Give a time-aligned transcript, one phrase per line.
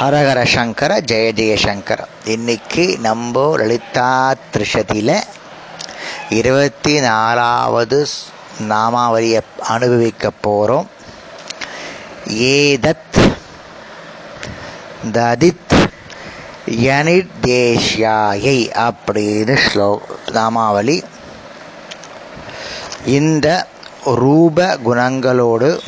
[0.00, 5.20] ஹரஹர சங்கர ஜெய ஜெயசங்கர இன்னைக்கு நம்ம லலிதா திரிஷதியில்
[6.30, 8.06] இருபத்தி நாலாவது
[8.68, 10.90] நாமாவரியை அனுபவிக்க போகிறோம்
[12.26, 13.36] ஏதத்
[15.12, 15.90] ததித்
[16.70, 19.98] யனிர்தேஷ்யாயை அப்படின்னு ஸ்லோ
[20.30, 21.02] நாமாவளி.
[23.06, 23.66] இந்த
[24.04, 25.80] ரூப குணங்களோடு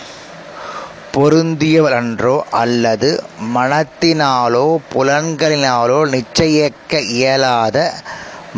[1.16, 3.24] பொருந்தியவரன்றோ அல்லது
[3.54, 7.93] மனத்தினாலோ புலன்களினாலோ நிச்சயிக்க இயலாத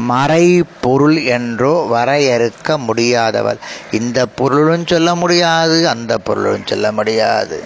[0.09, 3.59] மறைபொருள் என்றோ வரையறுக்க முடியாதவள்
[3.91, 7.63] இந்த பொருளும் சொல்ல முடியாது அந்த பொருளும் சொல்ல முடியாது.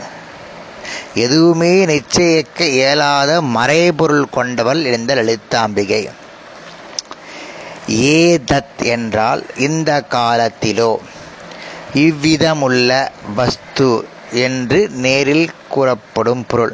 [1.14, 6.02] எதுவுமே நிச்சயிக்க இயலாத மறைபொருள் கொண்டவள் இந்த லலிதாம்பிகை.
[8.16, 10.92] ஏதத் என்றால் இந்த காலத்திலோ
[11.94, 12.90] இவ்விதமுள்ள
[13.34, 13.90] வஸ்து
[14.32, 16.72] என்று நேரில் கூறப்படும் பொருள்.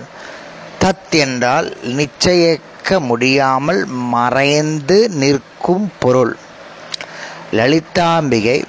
[0.81, 6.37] தத் என்றால் நிச்சயிக்க முடியாமல் மறைந்து நிற்கும் பொருள்.
[7.53, 8.65] லலிதாம்பிகை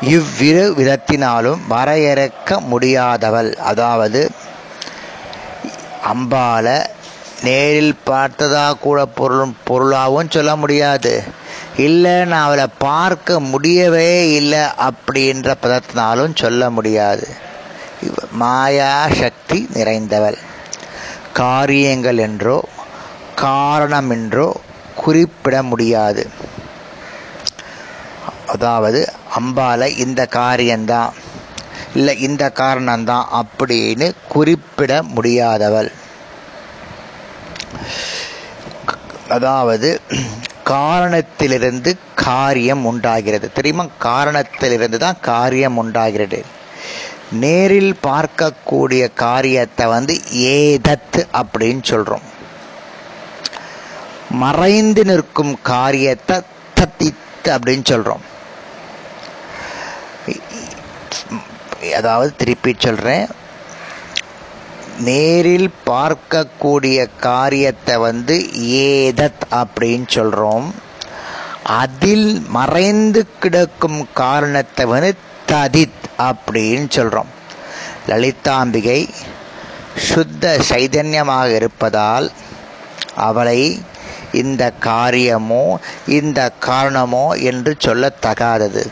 [0.00, 3.54] இவ்விரு விதத்தினாலும் வரையறுக்க முடியாதவள்.
[3.54, 4.30] அதாவது
[6.14, 6.84] அம்பால
[7.42, 11.22] நேரில் பார்த்ததா கூட பொருள் பொருளாகவும் சொல்ல முடியாது.
[11.76, 17.28] இல்லை நான் அவளை பார்க்க முடியவே இல்லை அப்படின்ற பதத்தினாலும் சொல்ல முடியாது.
[18.30, 20.38] மாயா சக்தி நிறைந்தவள்.
[21.32, 22.64] காரியங்கள் என்றோ
[23.34, 24.60] காரணம் என்றோ
[24.94, 26.30] குறிப்பிட முடியாது.
[28.46, 31.12] அதாவது அம்பால இந்த காரியம்தான்
[31.94, 35.92] இல்லை இந்த காரணம்தான் அப்படின்னு குறிப்பிட முடியாதவள்.
[39.28, 40.00] அதாவது
[40.64, 43.52] காரணத்திலிருந்து காரியம் உண்டாகிறது.
[43.52, 43.86] தெரியுமா?
[43.98, 46.44] காரணத்திலிருந்து தான் காரியம் உண்டாகிறது.
[47.30, 52.22] நேரில் பார்க்கக்கூடிய காரியத்தை வந்து ஏதத் அப்படின்னு சொல்றோம்.
[54.30, 56.40] மறைந்து நிற்கும் காரியத்தை
[56.80, 58.34] தத்தித் அப்படின்னு சொல்றோம்.
[61.94, 63.26] அதாவது திருப்பி சொல்றேன்.
[64.98, 70.70] நேரில் பார்க்கக்கூடிய காரியத்தை வந்து ஏதத் அப்படின்னு சொல்றோம்.
[71.62, 75.16] அதில் மறைந்து கிடக்கும் காரணத்தை வந்து
[75.48, 77.30] ததித் அப்படின்னு சொல்கிறோம்
[78.06, 79.08] லலிதாம்பிகை
[79.98, 82.32] சுத்த சைதன்யமாக இருப்பதால்
[83.14, 83.82] அவளை
[84.32, 88.86] இந்த காரியமோ இந்த காரணமோ என்று சொல்லத்தகாதது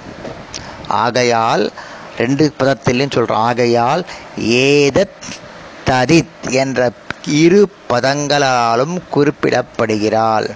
[0.88, 1.72] ஆகையால்
[2.18, 4.06] ரெண்டு பதத்திலையும் சொல்கிறோம் ஆகையால்
[4.38, 5.18] ஏதத்
[5.86, 6.91] ததித் என்ற
[7.26, 10.50] இரு பதங்களாலும் குறிப்பிடப்படுகிறாள்.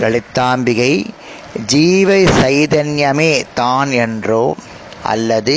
[0.00, 0.92] லலிதாம்பிகை
[1.72, 4.44] ஜீவ சைதன்யமே தான் என்றோ
[5.04, 5.54] அல்லது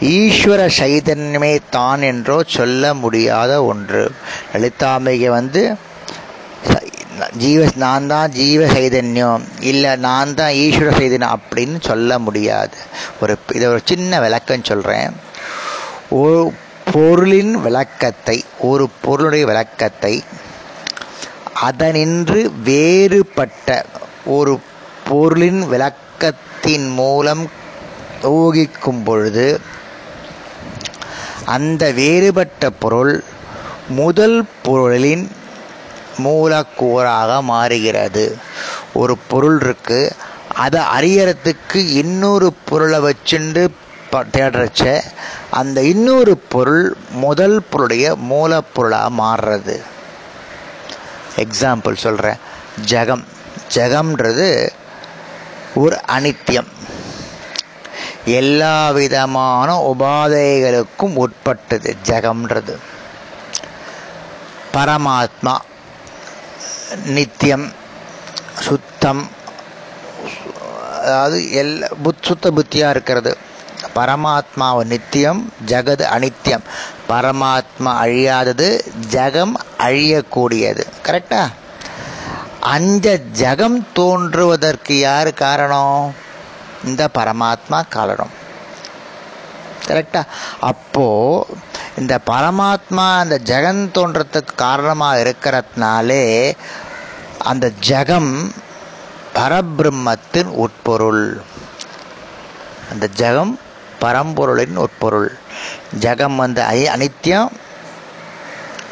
[0.00, 4.02] ஈஸ்வர சைதன்யமே தான் என்றோ சொல்ல முடியாத ஒன்று.
[4.52, 5.62] லலிதாம்பிகை வந்து
[7.36, 12.76] ஜீவ நான் தான் ஜீவ சைதன்யம் இல்லை நான் தான் ஈஸ்வர சைதன்யம் அப்படின்னு சொல்ல முடியாது.
[13.20, 15.14] ஒரு இதை ஒரு சின்ன விளக்கம் சொல்கிறேன்
[16.10, 16.40] ஒரு
[16.92, 20.14] பொருளின் விளக்கத்தை ஒரு பொருளுடைய விளக்கத்தை
[21.68, 23.68] அதனின்று வேறுபட்ட
[24.38, 24.52] ஒரு
[25.08, 27.50] பொருளின் விளக்கத்தின் மூலம்
[28.22, 29.60] ஊகிக்கும் பொழுது
[31.44, 33.24] அந்த வேறுபட்ட பொருள்
[33.88, 35.30] முதல் பொருளின்
[36.18, 38.38] மூலக்கூறாக மாறுகிறது.
[38.92, 40.12] ஒரு பொருள் இருக்கு
[40.54, 43.68] அதை அறியறதுக்கு இன்னொரு பொருளை வச்சுண்டு
[44.12, 45.00] தேடுறச்ச
[45.50, 49.82] அந்த இன்னொரு பொருள் முதல் பொருளுடைய மூலப்பொருளாக மாறுறது.
[51.36, 52.36] எக்ஸாம்பிள் சொல்கிறேன்
[52.84, 53.24] ஜகம்.
[53.74, 54.68] ஜகம்ன்றது
[55.74, 56.70] ஒரு அனித்தியம்
[58.24, 62.74] எல்லா விதமான உபாதைகளுக்கும் உட்பட்டது ஜகம்ன்றது.
[64.74, 65.54] பரமாத்மா
[67.04, 67.72] நித்தியம்
[68.60, 69.30] சுத்தம்
[71.00, 73.36] அதாவது எல்லா புத் சுத்த புத்தியாக இருக்கிறது.
[73.94, 76.64] பரமாத்மாவை நித்தியம் ஜெகது அனித்தியம்
[77.08, 78.68] பரமாத்மா அழியாதது
[79.08, 80.84] ஜகம் அழியக்கூடியது.
[81.06, 81.48] கரெக்டா
[82.62, 86.14] அந்த ஜகம் தோன்றுவதற்கு யார் காரணம்?
[86.84, 88.30] இந்த பரமாத்மா காரணம்.
[89.86, 90.22] கரெக்டா
[90.60, 91.46] அப்போ
[91.98, 96.56] இந்த பரமாத்மா அந்த ஜெகன் தோன்றத்துக்கு காரணமாக இருக்கிறதுனாலே
[97.38, 98.52] அந்த ஜகம்
[99.34, 101.42] பரபிரம்மத்தின் உட்பொருள்.
[102.92, 103.58] அந்த ஜகம்
[104.00, 105.38] பரம்பொருளின் உட்பொருள்.
[105.98, 107.48] ஜகம் வந்து அனித்தியம்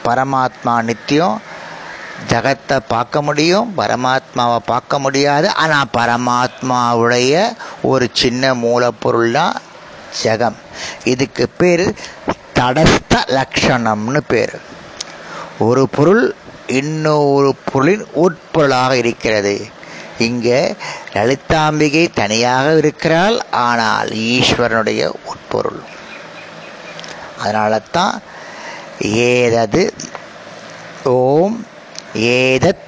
[0.05, 1.49] பரமாத்மா நித்தியம்
[2.29, 5.49] ஜகத்தை பார்க்க முடியும் பரமாத்மாவை பார்க்க முடியாது.
[5.63, 7.35] ஆனால் பரமாத்மாவுடைய
[7.83, 9.57] ஒரு சின்ன மூலப்பொருள் தான்
[10.23, 10.59] ஜகம்.
[11.05, 11.87] இதுக்கு பேர்
[12.59, 14.55] தடஸ்த லக்ஷணம்னு பேர்.
[15.59, 16.25] ஒரு பொருள்
[16.81, 19.55] இன்னொரு பொருளின் உட்பொருளாக இருக்கிறது.
[20.19, 20.61] இங்கே
[21.15, 25.03] லலிதாம்பிகை தனியாக இருக்கிறாள் ஆனால் ஈஸ்வரனுடைய
[25.33, 25.81] உட்பொருள்.
[27.43, 28.17] அதனால தான்
[29.33, 29.83] ஏதது
[31.05, 31.59] ஓம்
[32.15, 32.85] ஏதத்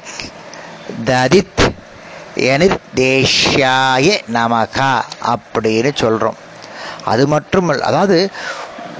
[1.04, 1.74] ததித்
[2.96, 6.36] தேஷ்யாய நமகா அப்படின்னு சொல்கிறோம்
[7.04, 8.30] அது மட்டும் அதாவது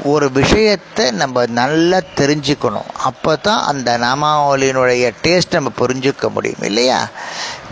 [0.05, 2.89] ஒரு விஷயத்தை நம்ம நல்லா தெரிஞ்சுக்கணும்.
[2.95, 7.09] அப்போ தான் அந்த நாமாவளியினுடைய டேஸ்ட் நம்ம புரிஞ்சுக்க முடியும் இல்லையா?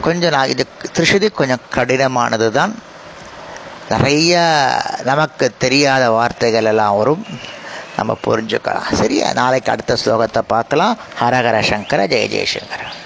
[0.00, 2.75] கொஞ்சம் நான் இது திருஷதி கொஞ்சம் கடினமானது தான்
[3.88, 4.38] நிறைய
[5.02, 7.26] நமக்கு தெரியாத வார்த்தைகள் எல்லாம் வரும்.
[8.00, 8.93] நம்ம புரிஞ்சுக்கலாம்.
[8.93, 9.32] சரியா?
[9.32, 10.99] நாளைக்கு அடுத்த ஸ்லோகத்தை பார்க்கலாம்.
[11.20, 12.82] ஹரஹர சங்கர ஜெய ஜெயசங்கர